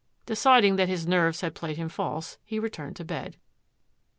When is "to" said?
2.95-3.05